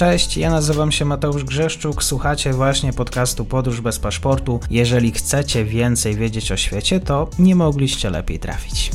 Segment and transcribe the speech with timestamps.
[0.00, 4.60] Cześć, ja nazywam się Mateusz Grzeszczuk, słuchacie właśnie podcastu Podróż bez paszportu.
[4.70, 8.90] Jeżeli chcecie więcej wiedzieć o świecie, to nie mogliście lepiej trafić.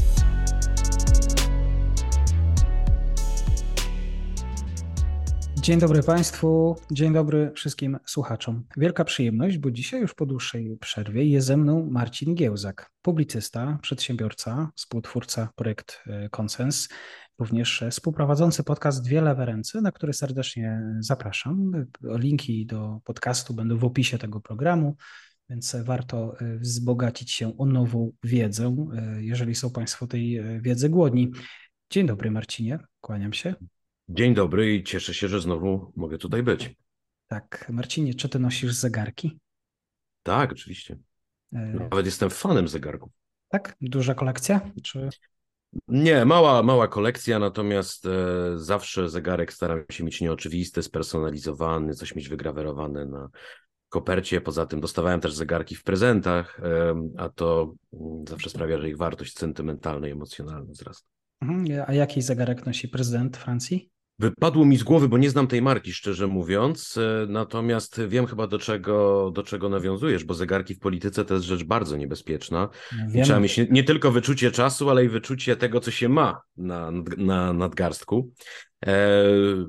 [5.56, 8.64] Dzień dobry Państwu, dzień dobry wszystkim słuchaczom.
[8.78, 14.70] Wielka przyjemność, bo dzisiaj już po dłuższej przerwie jest ze mną Marcin Giełzak, publicysta, przedsiębiorca,
[14.76, 16.90] współtwórca projekt Konsens,
[17.40, 21.72] również współprowadzący podcast Dwie lewe ręce, na który serdecznie zapraszam.
[22.02, 24.96] Linki do podcastu będą w opisie tego programu,
[25.50, 28.76] więc warto wzbogacić się o nową wiedzę,
[29.18, 31.32] jeżeli są Państwo tej wiedzy głodni.
[31.90, 33.56] Dzień dobry Marcinie, kłaniam się.
[34.10, 36.76] Dzień dobry i cieszę się, że znowu mogę tutaj być.
[37.28, 39.40] Tak, Marcinie, czy ty nosisz zegarki?
[40.24, 40.98] Tak, oczywiście.
[41.52, 43.12] Nawet jestem fanem zegarków.
[43.50, 43.76] Tak?
[43.82, 44.72] Duża kolekcja?
[44.84, 45.10] Czy...
[45.88, 48.10] Nie, mała, mała kolekcja, natomiast e,
[48.56, 53.30] zawsze zegarek staram się mieć nieoczywisty, spersonalizowany, coś mieć wygrawerowane na
[53.90, 54.42] kopercie.
[54.42, 58.98] Poza tym dostawałem też zegarki w prezentach, e, a to mm, zawsze sprawia, że ich
[58.98, 61.08] wartość sentymentalna i emocjonalna wzrasta.
[61.42, 61.84] Mhm.
[61.88, 63.95] A jaki zegarek nosi prezydent Francji?
[64.20, 68.48] Wypadło mi z głowy, bo nie znam tej marki, szczerze mówiąc, e, natomiast wiem chyba
[68.48, 72.70] do czego, do czego nawiązujesz, bo zegarki w polityce to jest rzecz bardzo niebezpieczna.
[73.14, 76.42] No Trzeba mieć nie, nie, tylko wyczucie czasu, ale i wyczucie tego, co się ma
[76.58, 78.32] na, na nadgarstku.
[78.86, 79.18] E,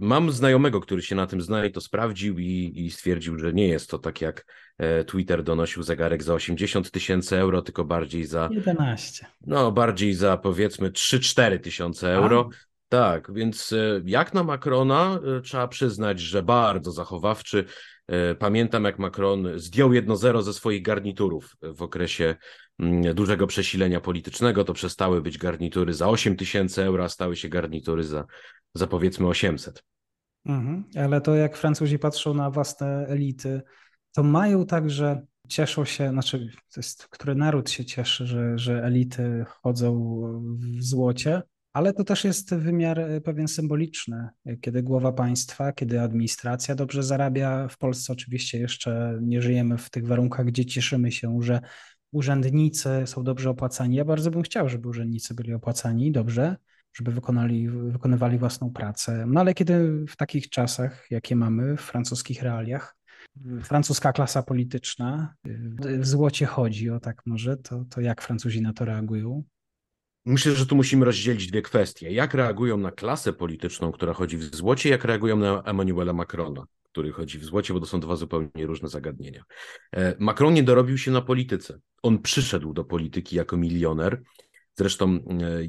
[0.01, 3.69] mam znajomego, który się na tym zna i to sprawdził i, i stwierdził, że nie
[3.69, 4.47] jest to tak jak
[4.79, 8.49] e, Twitter donosił zegarek za 80 tysięcy euro, tylko bardziej za...
[8.53, 9.27] 11.
[9.47, 12.49] No, bardziej za powiedzmy 3-4 tysiące euro.
[12.89, 17.65] Tak, więc e, jak na Macrona e, trzeba przyznać, że bardzo zachowawczy.
[18.09, 22.35] E, pamiętam, jak Macron zdjął 1-0 ze swoich garniturów w okresie
[22.79, 24.65] mm, dużego przesilenia politycznego.
[24.65, 28.25] To przestały być garnitury za 8 tysięcy euro, a stały się garnitury za,
[28.75, 29.85] za powiedzmy 800.
[30.45, 33.63] Mhm, ale to jak Francuzi patrzą na własne elity,
[34.13, 39.45] to mają także cieszą się, znaczy, to jest, który naród się cieszy, że, że elity
[39.49, 40.21] chodzą
[40.79, 41.43] w złocie,
[41.77, 44.29] ale to też jest wymiar e, pewien symboliczny,
[44.61, 47.69] kiedy głowa państwa, kiedy administracja dobrze zarabia.
[47.69, 51.61] W Polsce oczywiście jeszcze nie żyjemy w tych warunkach, gdzie cieszymy się, że
[52.13, 53.97] urzędnicy są dobrze opłacani.
[53.97, 56.57] Ja bardzo bym chciał, żeby urzędnicy byli opłacani dobrze,
[56.95, 59.25] żeby wykonali, wykonywali własną pracę.
[59.27, 62.97] No ale kiedy w takich czasach, jakie mamy w francuskich realiach,
[63.63, 65.35] francuska klasa polityczna
[65.99, 69.45] w złocie chodzi, o tak może, to, to jak Francuzi na to reagują?
[70.27, 72.13] Myślę, że tu musimy rozdzielić dwie kwestie.
[72.13, 77.13] Jak reagują na klasę polityczną, która chodzi w złocie, jak reagują na Emmanuela Macrona, który
[77.13, 79.45] chodzi w złocie, bo to są dwa zupełnie różne zagadnienia.
[79.93, 81.79] E, Macron nie dorobił się na polityce.
[82.03, 84.23] On przyszedł do polityki jako milioner
[84.79, 85.21] Zresztą e,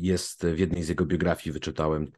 [0.01, 2.11] jest w jednej z jego biografii, wyczytałem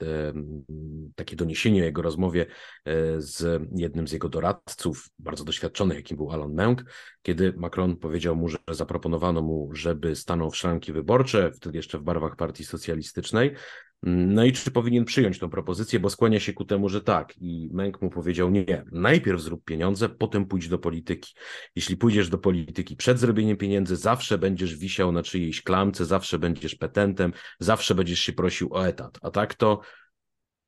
[1.16, 2.46] takie doniesienie o jego rozmowie
[2.86, 6.86] e, z jednym z jego doradców, bardzo doświadczonych, jakim był Alan Męk,
[7.22, 12.04] kiedy Macron powiedział mu, że zaproponowano mu, żeby stanął w szranki wyborcze, wtedy jeszcze w
[12.04, 13.56] barwach partii socjalistycznej,
[14.04, 17.34] no i czy powinien przyjąć tą propozycję, bo skłania się ku temu, że tak.
[17.38, 21.34] I Męk mu powiedział: Nie, najpierw zrób pieniądze, potem pójdź do polityki.
[21.76, 26.76] Jeśli pójdziesz do polityki przed zrobieniem pieniędzy, zawsze będziesz wisiał na czyjejś klamce, zawsze będziesz
[26.76, 29.18] petentem, zawsze będziesz się prosił o etat.
[29.22, 29.82] A tak to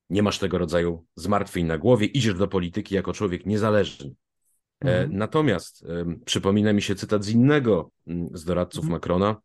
[0.10, 4.12] nie masz tego rodzaju zmartwień na głowie, idziesz do polityki jako człowiek niezależny.
[4.86, 5.18] E, mhm.
[5.18, 5.86] Natomiast
[6.26, 8.92] przypomina mi się cytat z innego mm, z doradców mhm.
[8.92, 9.36] Macrona,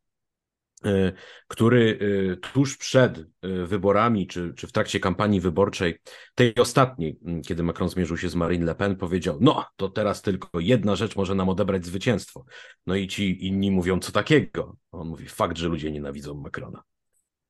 [1.49, 1.99] który
[2.33, 3.25] e, tuż przed e,
[3.67, 5.99] wyborami, czy, czy w trakcie kampanii wyborczej,
[6.35, 10.61] tej ostatniej, kiedy Macron zmierzył się z Marine Le Pen, powiedział: No, to teraz tylko
[10.61, 12.45] jedna rzecz może nam odebrać zwycięstwo.
[12.87, 14.77] No i ci inni mówią: Co takiego?
[14.93, 16.83] On mówi: Fakt, że ludzie nienawidzą Macrona.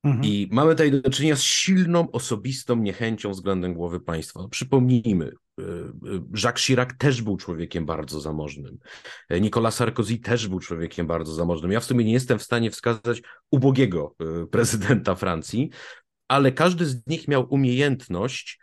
[0.06, 0.24] Mhm.
[0.24, 4.48] I mamy tutaj do czynienia z silną, osobistą niechęcią względem głowy państwa.
[4.48, 5.66] Przypomnijmy, e, e,
[6.42, 8.78] Jacques Chirac też był człowiekiem bardzo zamożnym.
[9.28, 11.72] E, Nicolas Sarkozy też był człowiekiem bardzo zamożnym.
[11.72, 14.14] Ja w sumie nie jestem w stanie wskazać ubogiego
[14.50, 15.70] prezydenta Francji,
[16.28, 18.58] ale każdy z nich miał umiejętność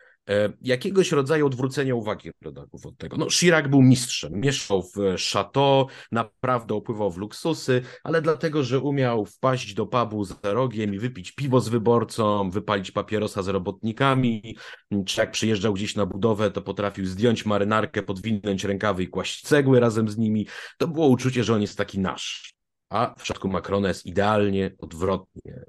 [0.62, 3.18] jakiegoś rodzaju odwrócenia uwagi rodaków od tego.
[3.18, 9.26] No, Chirac był mistrzem, mieszał w chateau, naprawdę opływał w luksusy, ale dlatego, że umiał
[9.26, 14.58] wpaść do pubu za rogiem i wypić piwo z wyborcą, wypalić papierosa z robotnikami,
[15.06, 19.80] czy jak przyjeżdżał gdzieś na budowę, to potrafił zdjąć marynarkę, podwinąć rękawy i kłaść cegły
[19.80, 20.48] razem z nimi.
[20.78, 22.54] To było uczucie, że on jest taki nasz.
[22.90, 25.52] A w przypadku Macrona jest idealnie odwrotnie.
[25.52, 25.64] E,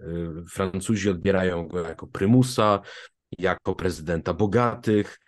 [0.50, 2.80] Francuzi odbierają go jako prymusa,
[3.38, 5.18] jako prezydenta bogatych,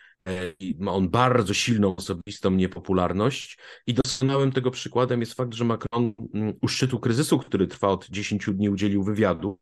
[0.78, 6.54] ma on bardzo silną osobistą niepopularność i doskonałym tego przykładem jest fakt, że Macron mm,
[6.62, 9.58] u szczytu kryzysu, który trwa od 10 dni, udzielił wywiadu.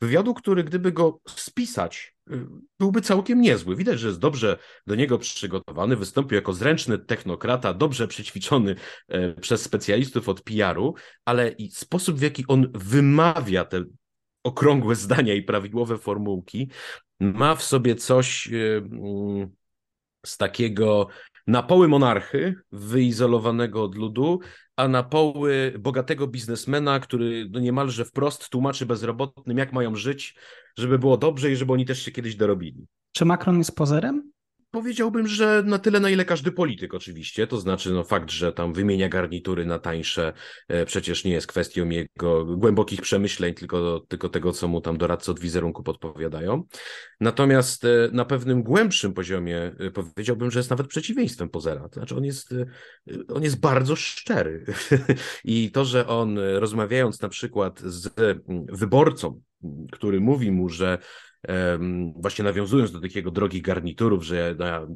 [0.00, 2.46] Wywiadu, który gdyby go spisać, y,
[2.78, 3.76] byłby całkiem niezły.
[3.76, 8.76] Widać, że jest dobrze do niego przygotowany, wystąpił jako zręczny technokrata, dobrze przećwiczony
[9.08, 10.94] e, przez specjalistów od PR-u,
[11.24, 13.84] ale i sposób, w jaki on wymawia te
[14.44, 16.70] okrągłe zdania i prawidłowe formułki,
[17.20, 19.48] ma w sobie coś y, mm,
[20.26, 21.08] z takiego
[21.46, 24.40] napoły monarchy, wyizolowanego od ludu,
[24.76, 30.34] a napoły bogatego biznesmena, który no niemalże wprost tłumaczy bezrobotnym, jak mają żyć,
[30.78, 32.86] żeby było dobrze i żeby oni też się kiedyś dorobili.
[33.12, 34.32] Czy Macron jest pozerem?
[34.76, 38.72] Powiedziałbym, że na tyle, na ile każdy polityk oczywiście, to znaczy no, fakt, że tam
[38.72, 40.32] wymienia garnitury na tańsze,
[40.68, 45.30] e, przecież nie jest kwestią jego głębokich przemyśleń, tylko, tylko tego, co mu tam doradcy
[45.30, 46.62] od wizerunku podpowiadają.
[47.20, 51.88] Natomiast e, na pewnym głębszym poziomie e, powiedziałbym, że jest nawet przeciwieństwem Pozera.
[51.88, 52.54] To znaczy on jest,
[53.28, 54.64] on jest bardzo szczery
[55.44, 58.14] i to, że on rozmawiając na przykład z
[58.72, 59.40] wyborcą,
[59.92, 60.98] który mówi mu, że
[62.16, 64.86] właśnie nawiązując do takiego drogich garniturów, że ja,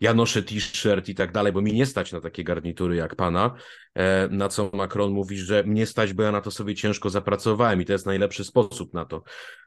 [0.00, 3.54] ja noszę t-shirt i tak dalej, bo mi nie stać na takie garnitury jak pana,
[3.94, 7.82] e, na co Macron mówi, że mnie stać, bo ja na to sobie ciężko zapracowałem
[7.82, 9.22] i to jest najlepszy sposób na to,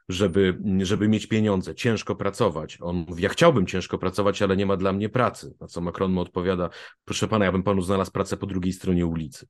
[0.08, 2.78] żeby, żeby mieć pieniądze, ciężko pracować.
[2.80, 5.54] On mówi, ja chciałbym ciężko pracować, ale nie ma dla mnie pracy.
[5.60, 6.70] Na co Macron mu odpowiada,
[7.04, 9.46] proszę pana, ja bym panu znalazł pracę po drugiej stronie ulicy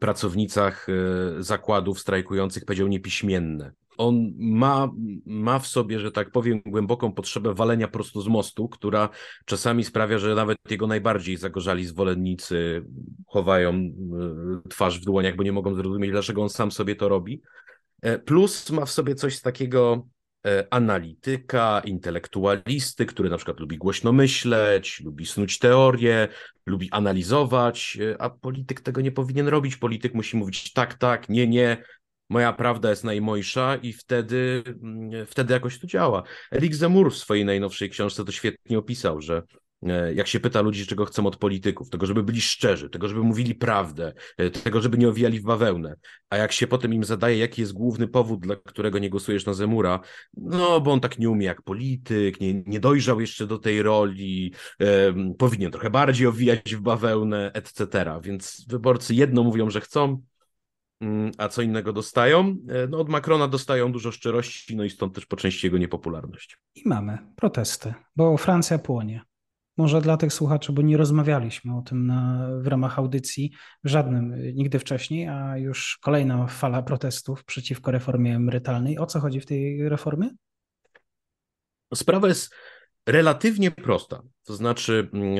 [0.00, 3.72] pracownicach e, zakładów strajkujących powiedział niepiśmienne.
[3.98, 4.90] On ma,
[5.26, 9.08] ma w sobie, że tak powiem, głęboką potrzebę walenia prosto z mostu, która
[9.44, 12.84] czasami sprawia, że nawet jego najbardziej zagorzali zwolennicy
[13.26, 17.42] chowają e, twarz w dłoniach, bo nie mogą zrozumieć, dlaczego on sam sobie to robi.
[18.02, 20.06] E, plus ma w sobie coś z takiego
[20.70, 26.28] analityka, intelektualisty, który na przykład lubi głośno myśleć, lubi snuć teorie,
[26.66, 29.76] lubi analizować, a polityk tego nie powinien robić.
[29.76, 31.84] Polityk musi mówić tak, tak, nie, nie,
[32.32, 36.22] moja prawda jest najmojsza i wtedy, mm, wtedy jakoś to działa.
[36.52, 39.42] Eric Zemur w swojej najnowszej książce to świetnie opisał, że
[39.82, 43.22] e, jak się pyta ludzi, czego chcą od polityków, tego, żeby byli szczerzy, tego, żeby
[43.22, 45.94] mówili prawdę, e, tego, żeby nie owijali w bawełnę,
[46.30, 49.54] a jak się potem im zadaje, jaki jest główny powód, dla którego nie głosujesz na
[49.54, 50.00] Zemura,
[50.36, 54.54] no bo on tak nie umie jak polityk, nie, nie dojrzał jeszcze do tej roli,
[54.80, 57.86] um, powinien trochę bardziej owijać w bawełnę, etc.
[58.22, 60.22] Więc wyborcy jedno mówią, że chcą,
[61.38, 62.56] a co innego dostają.
[62.68, 66.58] E, no, od Macrona dostają dużo szczerości, no i stąd też po części jego niepopularność.
[66.74, 69.22] I mamy protesty, bo Francja płonie.
[69.76, 73.52] Może dla tych słuchaczy, bo nie rozmawialiśmy o tym na, w ramach audycji
[73.84, 78.98] żadnym nigdy wcześniej, a już kolejna fala protestów przeciwko reformie emerytalnej.
[78.98, 80.30] O co chodzi w tej reformie?
[81.94, 82.54] Sprawa jest
[83.06, 84.22] relatywnie prosta.
[84.44, 85.36] To znaczy, mm,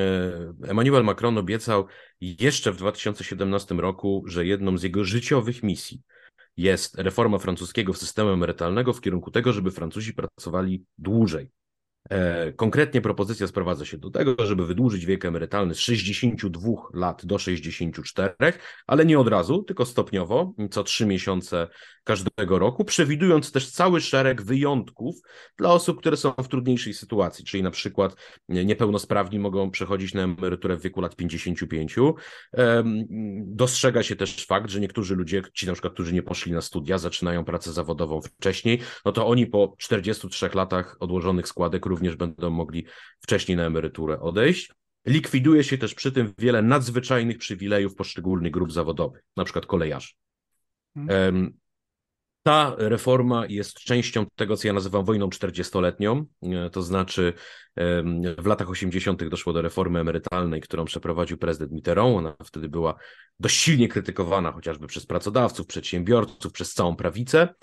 [0.64, 1.86] e, Emmanuel Macron obiecał
[2.20, 6.02] jeszcze w 2017 roku, że jedną z jego życiowych misji
[6.56, 11.50] jest reforma francuskiego systemu emerytalnego w kierunku tego, żeby Francuzi pracowali dłużej.
[12.10, 17.38] E, konkretnie propozycja sprowadza się do tego, żeby wydłużyć wiek emerytalny z 62 lat do
[17.38, 18.52] 64,
[18.86, 21.68] ale nie od razu, tylko stopniowo, co trzy miesiące
[22.04, 25.16] każdego roku, przewidując też cały szereg wyjątków
[25.58, 28.16] dla osób, które są w trudniejszej sytuacji, czyli na przykład
[28.48, 31.96] niepełnosprawni mogą przechodzić na emeryturę w wieku lat 55.
[33.40, 36.98] Dostrzega się też fakt, że niektórzy ludzie, ci na przykład, którzy nie poszli na studia,
[36.98, 42.86] zaczynają pracę zawodową wcześniej, no to oni po 43 latach odłożonych składek również będą mogli
[43.20, 44.72] wcześniej na emeryturę odejść.
[45.06, 50.08] Likwiduje się też przy tym wiele nadzwyczajnych przywilejów poszczególnych grup zawodowych, na przykład kolejarzy.
[50.94, 51.61] Hmm.
[52.42, 57.32] Ta reforma jest częścią tego, co ja nazywam wojną 40-letnią, e, to znaczy
[58.38, 59.28] w latach 80.
[59.28, 62.16] doszło do reformy emerytalnej, którą przeprowadził prezydent Mitterrand.
[62.16, 62.94] Ona wtedy była
[63.40, 67.54] dość silnie krytykowana chociażby przez pracodawców, przedsiębiorców, przez całą prawicę.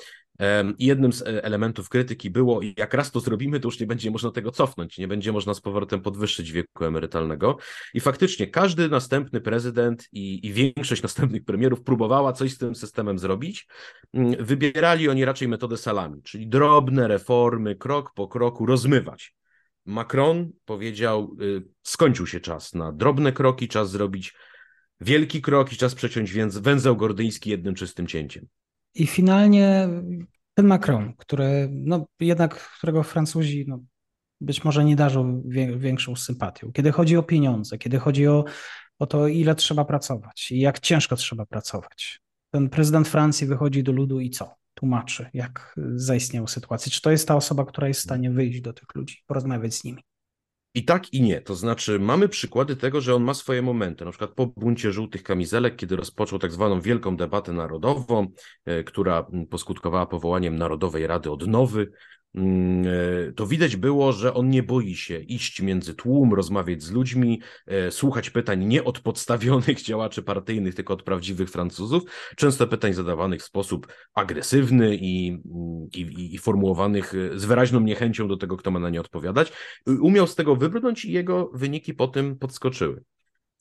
[0.79, 4.31] Jednym z e, elementów krytyki było, jak raz to zrobimy, to już nie będzie można
[4.31, 7.58] tego cofnąć, nie będzie można z powrotem podwyższyć wieku emerytalnego.
[7.93, 13.19] I faktycznie każdy następny prezydent i, i większość następnych premierów próbowała coś z tym systemem
[13.19, 13.67] zrobić.
[14.13, 19.36] Mm, wybierali oni raczej metodę salami, czyli drobne reformy, krok po kroku rozmywać.
[19.86, 24.34] Macron powiedział, y, skończył się czas na drobne kroki, czas zrobić
[25.01, 28.48] wielki krok i czas przeciąć węzeł gordyjski jednym czystym cięciem.
[28.96, 29.89] I finalnie
[30.53, 33.79] ten Macron, który, no, jednak którego Francuzi no,
[34.41, 35.43] być może nie darzą
[35.77, 36.72] większą sympatią.
[36.72, 38.46] Kiedy chodzi o pieniądze, kiedy chodzi o,
[39.00, 42.22] o to, ile trzeba pracować i jak ciężko trzeba pracować.
[42.51, 44.55] Ten prezydent Francji wychodzi do ludu i co?
[44.74, 46.91] Tłumaczy, jak zaistniała sytuacja.
[46.91, 49.84] Czy to jest ta osoba, która jest w stanie wyjść do tych ludzi, porozmawiać z
[49.84, 50.03] nimi?
[50.74, 51.42] I tak i nie.
[51.42, 54.06] To znaczy, mamy przykłady tego, że on ma swoje momenty.
[54.06, 58.28] Na przykład po buncie żółtych kamizelek, kiedy rozpoczął tak zwaną wielką debatę narodową,
[58.66, 61.94] e, która poskutkowała powołaniem Narodowej Rady Odnowy, Mm,
[63.36, 67.91] to widać było, że on nie boi się iść między tłum, rozmawiać z ludźmi, e,
[67.91, 72.03] słuchać pytań nie od podstawionych działaczy partyjnych, tylko od prawdziwych Francuzów,
[72.36, 78.27] często pytań zadawanych w sposób agresywny i, mm, i, i formułowanych e, z wyraźną niechęcią
[78.27, 79.51] do tego, kto ma na nie odpowiadać.
[80.01, 83.03] Umiał z tego wybrnąć i jego wyniki po tym podskoczyły.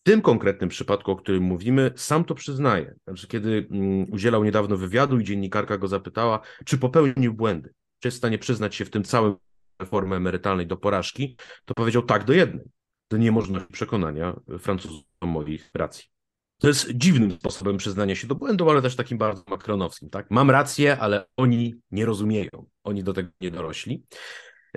[0.01, 2.95] W tym konkretnym przypadku, o którym mówimy, sam to przyznaje.
[3.07, 8.17] Znaczy, kiedy mm, udzielał niedawno wywiadu i dziennikarka go zapytała, czy popełnił błędy czy jest
[8.17, 9.35] w stanie przyznać się w tym całym
[9.79, 12.65] reformy emerytalnej do porażki, to powiedział tak do jednej.
[13.09, 16.05] To nie można przekonania Francuzom moich racji.
[16.61, 20.11] To jest dziwnym sposobem przyznania się do błędu, ale też takim bardzo makronowskim.
[20.11, 20.31] Tak?
[20.31, 22.67] Mam rację, ale oni nie rozumieją.
[22.85, 24.05] Oni do tego nie dorośli.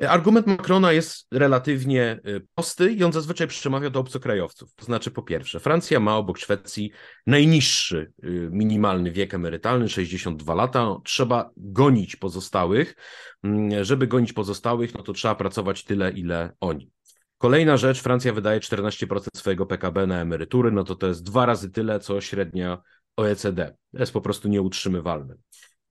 [0.09, 4.73] Argument Macrona jest relatywnie y, prosty i on zazwyczaj przemawia do obcokrajowców.
[4.75, 6.91] To znaczy, po pierwsze, Francja ma obok Szwecji
[7.27, 10.95] najniższy y, minimalny wiek emerytalny 62 lata.
[11.03, 12.95] Trzeba gonić pozostałych.
[13.43, 16.91] Mm, żeby gonić pozostałych, no to trzeba pracować tyle, ile oni.
[17.37, 21.71] Kolejna rzecz, Francja wydaje 14% swojego PKB na emerytury, no to to jest dwa razy
[21.71, 22.81] tyle, co średnia
[23.17, 23.75] OECD.
[23.91, 25.35] To jest po prostu nieutrzymywalne.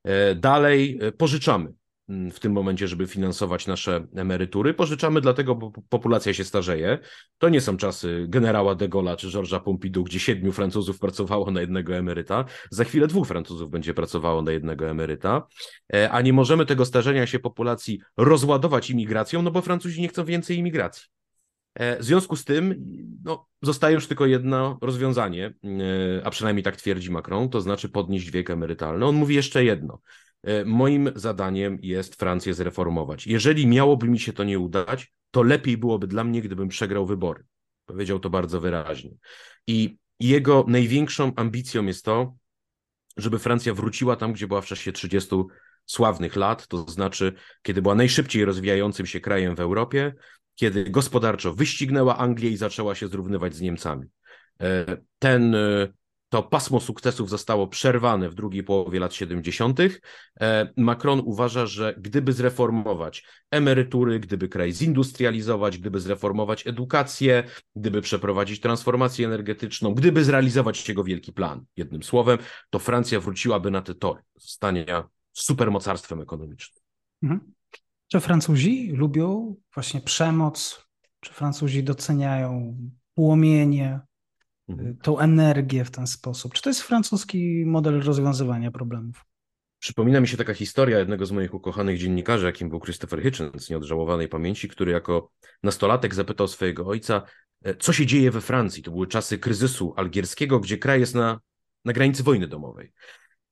[0.04, 1.72] E, dalej e, pożyczamy
[2.32, 4.74] w tym momencie, żeby finansować nasze emerytury.
[4.74, 6.98] Pożyczamy dlatego, bo populacja się starzeje.
[7.38, 11.60] To nie są czasy generała de Gaulle'a czy Georgesa Pompidou, gdzie siedmiu Francuzów pracowało na
[11.60, 12.44] jednego emeryta.
[12.70, 15.46] Za chwilę dwóch Francuzów będzie pracowało na jednego emeryta.
[15.94, 20.24] E, a nie możemy tego starzenia się populacji rozładować imigracją, no bo Francuzi nie chcą
[20.24, 21.04] więcej imigracji.
[21.74, 22.74] E, w związku z tym
[23.24, 28.30] no, zostaje już tylko jedno rozwiązanie, e, a przynajmniej tak twierdzi Macron, to znaczy podnieść
[28.30, 29.06] wiek emerytalny.
[29.06, 30.00] On mówi jeszcze jedno.
[30.42, 33.26] E, moim zadaniem jest Francję zreformować.
[33.26, 37.44] Jeżeli miałoby mi się to nie udać, to lepiej byłoby dla mnie, gdybym przegrał wybory.
[37.86, 39.10] Powiedział to bardzo wyraźnie.
[39.66, 42.36] I jego największą ambicją jest to,
[43.16, 45.36] żeby Francja wróciła tam, gdzie była w czasie 30
[45.86, 47.32] sławnych lat, to znaczy,
[47.62, 50.14] kiedy była najszybciej rozwijającym się krajem w Europie,
[50.54, 54.06] kiedy gospodarczo wyścignęła Anglię i zaczęła się zrównywać z Niemcami.
[54.60, 55.88] E, ten e,
[56.30, 59.80] to pasmo sukcesów zostało przerwane w drugiej połowie lat 70.
[60.40, 67.44] E, Macron uważa, że gdyby zreformować emerytury, gdyby kraj zindustrializować, gdyby zreformować edukację,
[67.76, 72.38] gdyby przeprowadzić transformację energetyczną, gdyby zrealizować jego wielki plan, jednym słowem,
[72.70, 76.82] to Francja wróciłaby na te tory zostania supermocarstwem ekonomicznym.
[77.22, 77.52] Mhm.
[78.08, 80.86] Czy Francuzi lubią właśnie przemoc?
[81.20, 82.76] Czy Francuzi doceniają
[83.14, 84.00] płomienie.
[85.02, 86.54] Tą energię w ten sposób.
[86.54, 89.24] Czy to jest francuski model rozwiązywania problemów?
[89.78, 94.28] Przypomina mi się taka historia jednego z moich ukochanych dziennikarzy, jakim był Christopher Hitchens, nieodżałowanej
[94.28, 95.30] pamięci, który jako
[95.62, 97.22] nastolatek zapytał swojego ojca,
[97.62, 98.82] e, co się dzieje we Francji.
[98.82, 101.40] To były czasy kryzysu algierskiego, gdzie kraj jest na,
[101.84, 102.92] na granicy wojny domowej.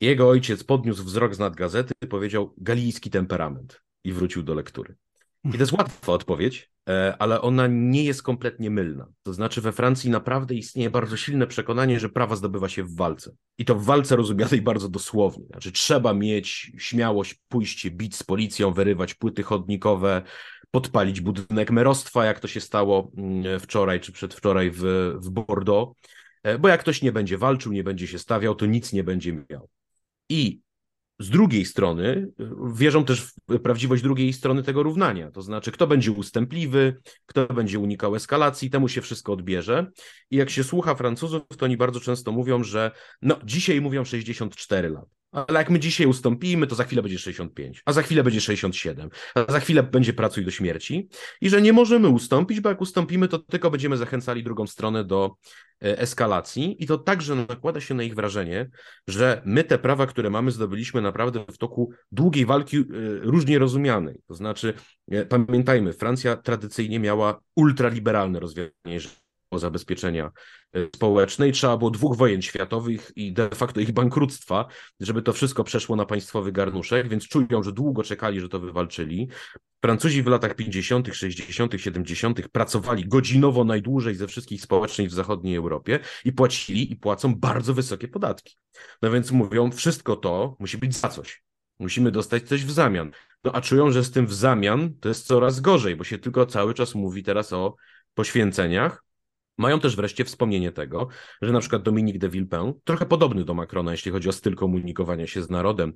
[0.01, 4.97] Jego ojciec podniósł wzrok z nad gazety i powiedział galijski temperament i wrócił do lektury.
[5.45, 6.71] I to jest łatwa odpowiedź,
[7.19, 9.07] ale ona nie jest kompletnie mylna.
[9.23, 13.31] To znaczy, we Francji naprawdę istnieje bardzo silne przekonanie, że prawa zdobywa się w walce.
[13.59, 15.47] I to w walce rozumianej bardzo dosłownie.
[15.47, 20.23] Znaczy, trzeba mieć śmiałość pójść bić z policją, wyrywać płyty chodnikowe,
[20.71, 24.83] podpalić budynek merostwa, jak to się stało mm, wczoraj czy przedwczoraj w,
[25.21, 26.01] w Bordeaux.
[26.43, 29.45] E, bo jak ktoś nie będzie walczył, nie będzie się stawiał, to nic nie będzie
[29.51, 29.69] miał.
[30.29, 30.61] I
[31.19, 32.29] z drugiej strony
[32.75, 35.31] wierzą też w prawdziwość drugiej strony tego równania.
[35.31, 39.91] To znaczy, kto będzie ustępliwy, kto będzie unikał eskalacji, temu się wszystko odbierze.
[40.31, 42.91] I jak się słucha Francuzów, to oni bardzo często mówią, że
[43.23, 45.18] no, dzisiaj mówią 64 lat.
[45.33, 49.11] Ale jak my dzisiaj ustąpimy, to za chwilę będzie 65, a za chwilę będzie 67,
[49.35, 51.09] a za chwilę będzie pracuj do śmierci
[51.41, 55.37] i że nie możemy ustąpić, bo jak ustąpimy, to tylko będziemy zachęcali drugą stronę do
[55.83, 58.71] e, eskalacji i to także nakłada się na ich wrażenie,
[59.09, 62.85] że my te prawa, które mamy, zdobyliśmy naprawdę w toku długiej walki e,
[63.21, 64.21] różnie rozumianej.
[64.29, 64.75] To znaczy,
[65.11, 69.01] e, pamiętajmy, Francja tradycyjnie miała ultraliberalne rozwiązanie
[69.53, 70.31] zabezpieczenia
[70.77, 74.67] y, społeczne i trzeba było dwóch wojen światowych i de facto ich bankructwa,
[75.01, 79.29] żeby to wszystko przeszło na państwowy garnuszek, więc czują, że długo czekali, że to wywalczyli.
[79.85, 82.49] Francuzi w latach 50., 60., 70.
[82.49, 88.09] pracowali godzinowo najdłużej ze wszystkich społeczeństw w zachodniej Europie i płacili i płacą bardzo wysokie
[88.09, 88.57] podatki.
[89.03, 91.43] No więc mówią, wszystko to musi być za coś.
[91.79, 93.11] Musimy dostać coś w zamian.
[93.45, 96.47] No a czują, że z tym w zamian to jest coraz gorzej, bo się tylko
[96.47, 97.77] cały czas mówi teraz o
[98.15, 99.05] poświęceniach,
[99.59, 101.09] mają też wreszcie wspomnienie tego,
[101.43, 105.27] że na przykład Dominique de Villepin, trochę podobny do Macrona, jeśli chodzi o styl komunikowania
[105.27, 105.93] się z narodem,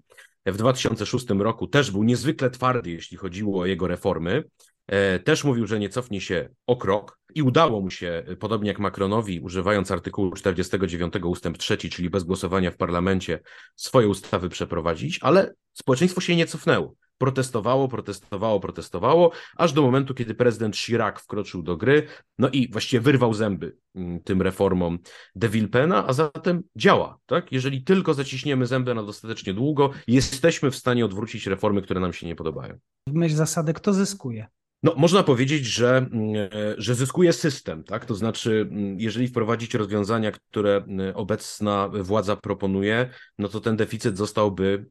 [0.46, 4.44] w 2006 roku też był niezwykle twardy, jeśli chodziło o jego reformy,
[4.86, 8.68] E, też mówił, że nie cofnie się o krok i udało mu się, e, podobnie
[8.68, 13.40] jak Macronowi, używając artykułu 49 ustęp 3, czyli bez głosowania w parlamencie,
[13.76, 16.94] swoje ustawy przeprowadzić, ale społeczeństwo się nie cofnęło.
[17.22, 22.06] Protestowało, protestowało, protestowało, aż do momentu, kiedy prezydent Chirac wkroczył do gry,
[22.38, 24.98] no i właściwie wyrwał zęby mm, tym reformom
[25.34, 27.18] de Villepena, a zatem działa.
[27.26, 27.52] Tak?
[27.52, 32.26] Jeżeli tylko zaciśniemy zęby na dostatecznie długo, jesteśmy w stanie odwrócić reformy, które nam się
[32.26, 32.78] nie podobają.
[33.08, 34.46] W myśl zasady, kto zyskuje?
[34.82, 36.48] No, można powiedzieć, że, mm, e,
[36.78, 38.04] że zyskuje system, tak?
[38.04, 44.18] To znaczy, mm, jeżeli wprowadzić rozwiązania, które mm, obecna władza proponuje, no to ten deficyt
[44.18, 44.86] zostałby,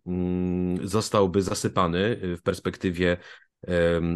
[0.84, 3.18] zostałby zasypany w perspektywie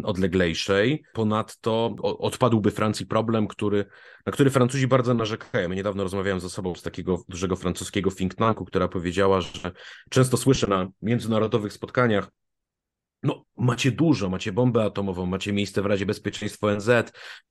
[0.02, 1.04] odleglejszej.
[1.12, 3.84] Ponadto odpadłby Francji problem, który,
[4.26, 5.68] na który Francuzi bardzo narzekają.
[5.68, 9.72] Niedawno rozmawiałem z osobą z takiego dużego francuskiego think tanku, która powiedziała, że
[10.10, 12.28] często słyszę na międzynarodowych spotkaniach,
[13.26, 16.90] no, macie dużo, macie bombę atomową, macie miejsce w Radzie Bezpieczeństwa ONZ,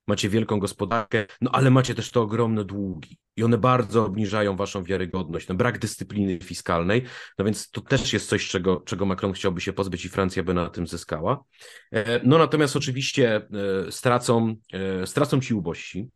[0.06, 4.82] macie wielką gospodarkę, no ale macie też te ogromne długi i one bardzo obniżają waszą
[4.82, 5.48] wiarygodność.
[5.48, 7.02] No, brak dyscypliny fiskalnej,
[7.38, 10.54] no więc to też jest coś, czego, czego Macron chciałby się pozbyć i Francja by
[10.54, 11.44] na tym zyskała.
[11.92, 16.08] E, no natomiast oczywiście e, stracą, e, stracą ci ubożsi,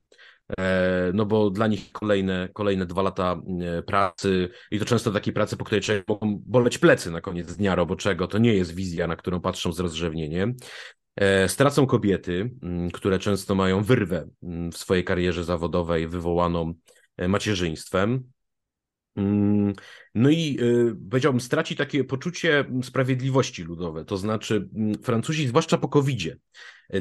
[1.15, 5.57] no bo dla nich kolejne, kolejne dwa lata e, pracy i to często takiej pracy,
[5.57, 9.17] po której człowiek mogą boleć plecy na koniec dnia roboczego, to nie jest wizja, na
[9.17, 10.55] którą patrzą z rozrzewnieniem.
[11.17, 12.51] E, stracą kobiety,
[12.93, 14.29] które często mają wyrwę
[14.73, 16.75] w swojej karierze zawodowej wywołaną
[17.29, 18.31] macierzyństwem.
[20.15, 20.59] No i
[21.11, 24.05] powiedziałbym, straci takie poczucie sprawiedliwości ludowe.
[24.05, 24.69] To znaczy,
[25.03, 26.37] Francuzi, zwłaszcza po COVID-zie,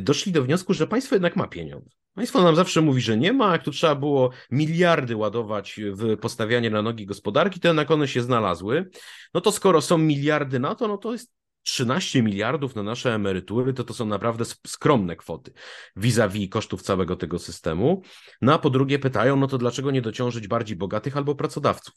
[0.02, 1.90] doszli do wniosku, że państwo jednak ma pieniądze.
[2.20, 6.70] Państwo nam zawsze mówi, że nie ma, jak tu trzeba było miliardy ładować w postawianie
[6.70, 8.90] na nogi gospodarki, to jednak one się znalazły.
[9.34, 11.32] No to skoro są miliardy na to, no to jest
[11.64, 15.54] 13 miliardów na nasze emerytury, to to są naprawdę skromne kwoty
[15.96, 18.02] vis-a-vis -vis kosztów całego tego systemu.
[18.42, 21.94] No a po drugie pytają, no to dlaczego nie dociążyć bardziej bogatych albo pracodawców?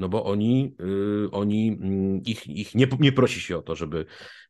[0.00, 0.76] No bo oni,
[1.24, 4.06] y, oni mm, ich, ich nie, nie prosi się o to, żeby,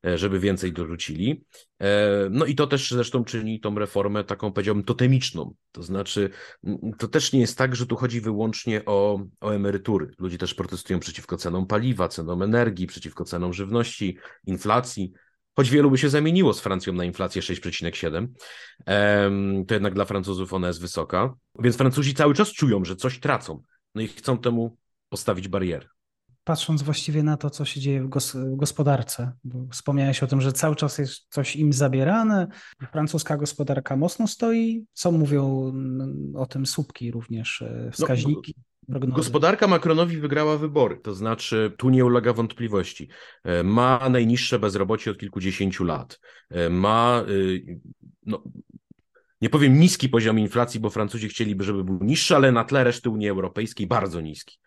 [0.07, 1.45] e, żeby więcej dorzucili.
[1.80, 5.54] E, no i to też zresztą czyni tą reformę taką, powiedziałbym, totemiczną.
[5.72, 6.31] To znaczy,
[6.64, 10.11] mm, to też nie jest tak, że tu chodzi wyłącznie o, o emerytury.
[10.18, 15.12] Ludzie też protestują przeciwko cenom paliwa, cenom energii, przeciwko cenom żywności, inflacji.
[15.57, 18.27] Choć wielu by się zamieniło z Francją na inflację 6,7,
[19.66, 21.35] to jednak dla Francuzów ona jest wysoka.
[21.59, 23.62] Więc Francuzi cały czas czują, że coś tracą.
[23.94, 24.77] No i chcą temu
[25.11, 25.87] postawić bariery.
[26.44, 30.40] Patrząc właściwie na to, co się dzieje w, gos w gospodarce, bo wspomniałeś o tym,
[30.40, 32.49] że cały czas jest coś im zabierane.
[32.92, 34.85] Francuska gospodarka mocno stoi.
[34.92, 35.73] Co mówią
[36.35, 38.55] o tym słupki również, e, no, wskaźniki?
[38.88, 43.09] No, Gospodarka Macronowi wygrała wybory, to znaczy tu nie ulega wątpliwości.
[43.44, 46.20] E, ma najniższe bezrobocie od kilkudziesięciu lat.
[46.51, 47.81] E, ma y,
[48.27, 48.42] no,
[49.40, 53.11] nie powiem niski poziom inflacji, bo Francuzi chcieliby, żeby był niższy, ale na tle reszty
[53.11, 54.59] Unii Europejskiej bardzo niski.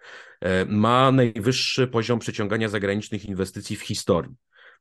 [0.42, 4.32] E, ma najwyższy poziom przyciągania zagranicznych inwestycji w historii.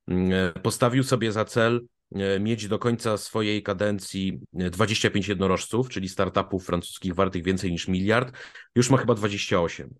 [0.08, 6.08] Mm, e, postawił sobie za cel e, mieć do końca swojej kadencji 25 jednorożców, czyli
[6.08, 8.36] startupów francuskich wartych więcej niż miliard.
[8.74, 9.94] Już ma chyba 28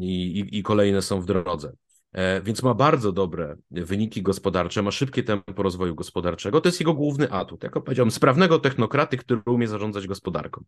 [0.00, 1.72] i, i, i kolejne są w drodze.
[2.14, 6.60] E, więc ma bardzo dobre wyniki gospodarcze, ma szybkie tempo rozwoju gospodarczego.
[6.60, 10.64] To jest jego główny atut, jak powiedziałem, sprawnego technokraty, który umie zarządzać gospodarką.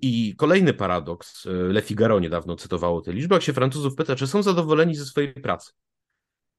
[0.00, 4.26] I kolejny paradoks, e, Le Figaro niedawno cytowało te liczby, jak się Francuzów pyta, czy
[4.26, 5.72] są zadowoleni ze swojej pracy.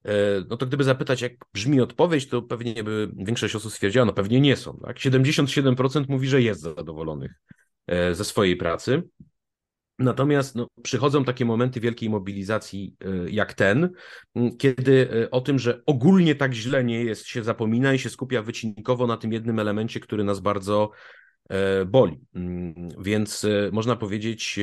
[0.05, 0.11] E,
[0.49, 4.41] no to gdyby zapytać, jak brzmi odpowiedź, to pewnie by większość osób stwierdziła, no pewnie
[4.41, 4.79] nie są.
[4.85, 4.97] Tak?
[4.97, 7.31] 77% mówi, że jest zadowolonych
[8.11, 9.03] ze swojej pracy.
[9.99, 13.89] Natomiast no, przychodzą takie momenty wielkiej mobilizacji e, jak ten,
[14.57, 18.41] kiedy e, o tym, że ogólnie tak źle nie jest, się zapomina i się skupia
[18.41, 20.91] wycinkowo na tym jednym elemencie, który nas bardzo
[21.85, 22.19] boli.
[22.35, 24.59] Mm, więc można powiedzieć,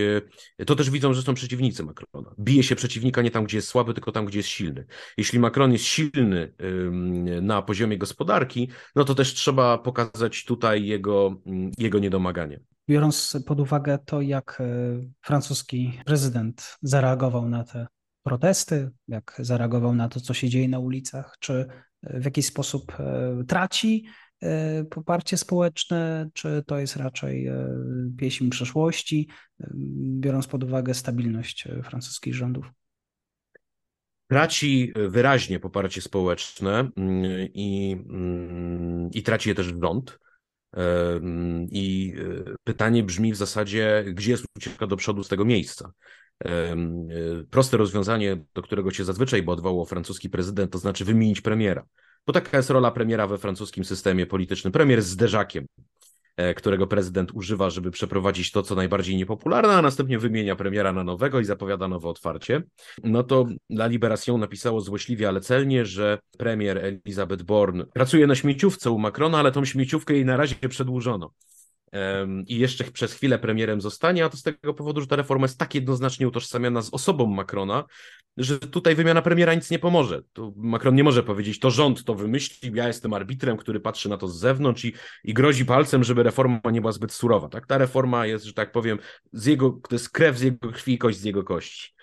[0.66, 2.34] to też widzą, są przeciwnicy Macrona.
[2.40, 4.86] Bije się przeciwnika nie tam, gdzie jest słaby, tylko tam, gdzie jest silny.
[5.16, 6.52] Jeśli Macron jest silny
[7.42, 11.42] na poziomie gospodarki, no to też trzeba pokazać tutaj jego,
[11.78, 14.64] jego niedomaganie biorąc pod uwagę to, jak e,
[15.20, 17.86] francuski prezydent zareagował na te
[18.22, 21.66] protesty, jak zareagował na to, co się dzieje na ulicach, czy
[22.02, 24.04] e, w jakiś sposób e, traci
[24.90, 27.50] poparcie społeczne, czy to jest raczej
[28.18, 29.28] pieśń przeszłości,
[30.20, 32.66] biorąc pod uwagę stabilność francuskich rządów?
[34.28, 40.18] Traci wyraźnie poparcie społeczne mm, i, mm, i traci je też rząd.
[41.70, 45.92] I e, pytanie brzmi w zasadzie, gdzie jest ucieczka do przodu z tego miejsca?
[46.44, 46.76] E,
[47.50, 51.86] proste rozwiązanie, do którego się zazwyczaj odwołał francuski prezydent, to znaczy wymienić premiera.
[52.26, 54.72] Bo taka jest rola premiera we francuskim systemie politycznym.
[54.72, 55.66] Premier z zderzakiem,
[56.36, 61.04] e, którego prezydent używa, żeby przeprowadzić to, co najbardziej niepopularne, a następnie wymienia premiera na
[61.04, 62.62] nowego i zapowiada nowe otwarcie.
[63.04, 68.90] No to La Libération napisało złośliwie, ale celnie, że premier Elizabeth Born pracuje na śmieciówce
[68.90, 71.32] u Macrona, ale tą śmieciówkę jej na razie przedłużono
[72.46, 75.58] i jeszcze przez chwilę premierem zostanie, a to z tego powodu, że ta reforma jest
[75.58, 77.84] tak jednoznacznie utożsamiana z osobą Macrona,
[78.36, 80.22] że tutaj wymiana premiera nic nie pomoże.
[80.56, 84.28] Macron nie może powiedzieć, to rząd to wymyślił, ja jestem arbitrem, który patrzy na to
[84.28, 84.92] z zewnątrz i,
[85.24, 87.48] i grozi palcem, żeby reforma nie była zbyt surowa.
[87.48, 87.66] Tak?
[87.66, 88.98] Ta reforma jest, że tak powiem,
[89.32, 91.94] z jego, to jest krew z jego krwi i kość z jego kości.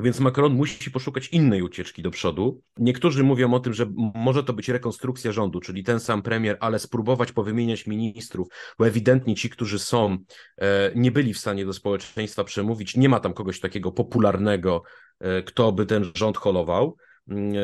[0.00, 2.62] Więc Macron musi poszukać innej ucieczki do przodu.
[2.76, 6.78] Niektórzy mówią o tym, że może to być rekonstrukcja rządu, czyli ten sam premier, ale
[6.78, 10.18] spróbować powymieniać ministrów, bo ewidentnie ci, którzy są,
[10.58, 12.96] e, nie byli w stanie do społeczeństwa przemówić.
[12.96, 14.82] Nie ma tam kogoś takiego popularnego,
[15.20, 16.96] e, kto by ten rząd holował
[17.28, 17.58] mm, e,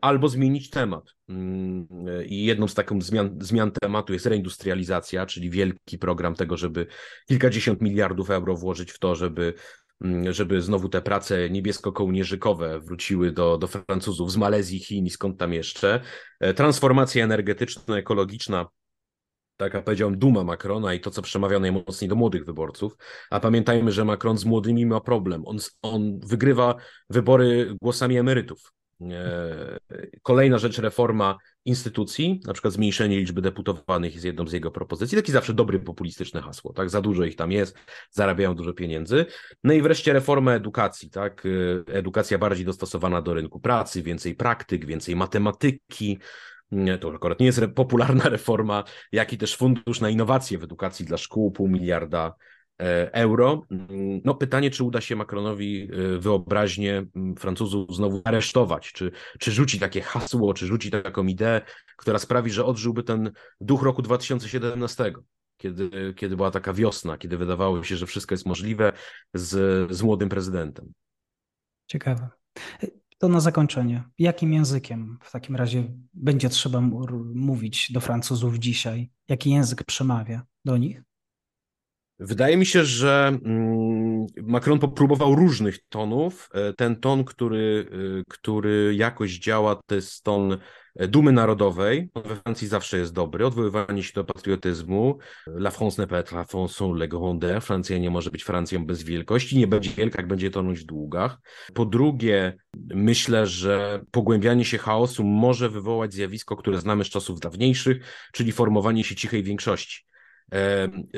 [0.00, 1.04] albo zmienić temat.
[1.28, 1.86] Mm,
[2.26, 6.86] I jedną z takich zmian, zmian, tematu jest reindustrializacja, czyli wielki program tego, żeby
[7.28, 9.54] kilkadziesiąt miliardów euro włożyć w to, żeby
[10.30, 15.52] żeby znowu te prace niebiesko-kołnierzykowe wróciły do, do Francuzów z Malezji, Chin i skąd tam
[15.52, 16.00] jeszcze.
[16.40, 18.66] E, transformacja energetyczna, ekologiczna,
[19.56, 22.96] taka powiedziałem, duma Macrona i to, co przemawia najmocniej do młodych wyborców.
[23.30, 25.42] A pamiętajmy, że Macron z młodymi ma problem.
[25.46, 26.74] On, on wygrywa
[27.10, 28.72] wybory głosami emerytów.
[29.10, 29.78] E,
[30.22, 35.16] kolejna rzecz, reforma instytucji, na przykład zmniejszenie liczby deputowanych jest jedną z jego propozycji.
[35.16, 36.90] Taki zawsze dobry populistyczne hasło, tak?
[36.90, 37.76] Za dużo ich tam jest,
[38.10, 39.26] zarabiają dużo pieniędzy.
[39.64, 41.46] No i wreszcie reforma edukacji, tak?
[41.46, 46.18] E, edukacja bardziej dostosowana do rynku pracy, więcej praktyk, więcej matematyki.
[47.00, 51.18] To akurat nie jest popularna reforma, jak i też fundusz na innowacje w edukacji dla
[51.18, 52.34] szkół, pół miliarda
[53.12, 53.62] euro.
[53.70, 59.52] Mm, no pytanie, czy uda się Macronowi e, wyobraźnię mm, Francuzów znowu aresztować, czy, czy
[59.52, 61.60] rzuci takie hasło, czy rzuci taką ideę,
[61.96, 65.12] która sprawi, że odżyłby ten duch roku 2017,
[65.56, 68.92] kiedy, kiedy była taka wiosna, kiedy wydawało się, że wszystko jest możliwe
[69.34, 69.50] z,
[69.92, 70.92] z młodym prezydentem.
[71.86, 72.28] Ciekawe.
[73.18, 74.04] To na zakończenie.
[74.18, 76.80] Jakim językiem w takim razie będzie trzeba
[77.34, 79.10] mówić do Francuzów dzisiaj?
[79.28, 81.02] Jaki język przemawia do nich?
[82.22, 86.48] Wydaje mi się, że mm, Macron popróbował różnych tonów.
[86.54, 90.58] E, ten ton, który, e, który jakoś działa, to jest ton
[90.96, 92.10] e, dumy narodowej.
[92.14, 93.46] On we Francji zawsze jest dobry.
[93.46, 95.18] Odwoływanie się do patriotyzmu.
[95.46, 97.62] La France n'est pas la France sans le grandeur.
[97.62, 99.58] Francja nie może być Francją bez wielkości.
[99.58, 101.38] Nie będzie wielka, jak będzie tonąć w długach.
[101.74, 102.56] Po drugie,
[102.94, 107.96] myślę, że pogłębianie się chaosu może wywołać zjawisko, które znamy z czasów dawniejszych,
[108.32, 110.09] czyli formowanie się cichej większości.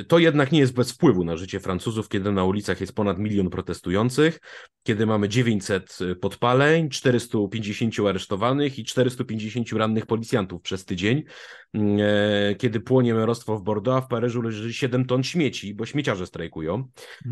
[0.09, 3.51] To jednak nie jest bez wpływu na życie Francuzów, kiedy na ulicach jest ponad milion
[3.51, 4.41] protestujących,
[4.83, 11.25] kiedy mamy 900 podpaleń, 450 aresztowanych i 450 rannych policjantów przez tydzień,
[12.59, 16.89] kiedy płonie merostwo w Bordeaux, a w Paryżu leży 7 ton śmieci, bo śmieciarze strajkują.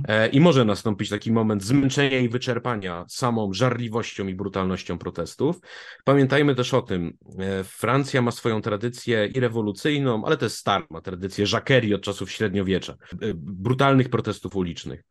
[0.08, 5.60] E, I może nastąpić taki moment zmęczenia i wyczerpania samą żarliwością i brutalnością protestów.
[6.04, 11.00] Pamiętajmy też o tym, e, Francja ma swoją tradycję i rewolucyjną, ale też starą, ma
[11.00, 12.96] tradycję żakerii od czasów średniowiecza,
[13.34, 15.04] brutalnych protestów ulicznych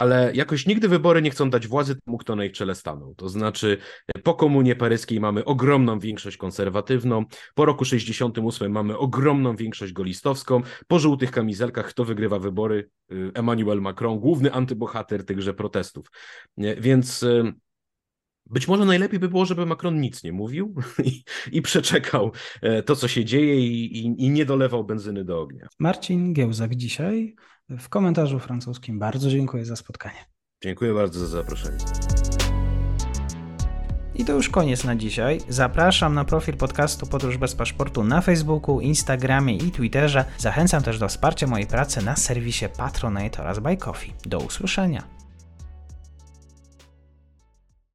[0.00, 3.14] ale jakoś nigdy wybory nie chcą dać władzy temu, kto na ich czele stanął.
[3.14, 3.78] To znaczy,
[4.22, 10.98] po komunie paryskiej mamy ogromną większość konserwatywną, po roku 68 mamy ogromną większość golistowską, po
[10.98, 12.90] żółtych kamizelkach kto wygrywa wybory?
[13.12, 16.06] Y, Emmanuel Macron, główny antybohater tychże protestów.
[16.56, 17.52] Więc y,
[18.46, 22.32] być może najlepiej by było, żeby Macron nic nie mówił i, i przeczekał
[22.62, 25.68] e, to, co się dzieje i, i, i nie dolewał benzyny do ognia.
[25.78, 27.34] Marcin Giełzak dzisiaj
[27.78, 28.98] w komentarzu francuskim.
[28.98, 30.24] Bardzo dziękuję za spotkanie.
[30.62, 31.78] Dziękuję bardzo za zaproszenie.
[34.14, 35.40] I to już koniec na dzisiaj.
[35.48, 40.24] Zapraszam na profil podcastu Podróż bez paszportu na Facebooku, Instagramie i Twitterze.
[40.38, 44.12] Zachęcam też do wsparcia mojej pracy na serwisie Patronite oraz Buy Coffee.
[44.26, 45.19] Do usłyszenia.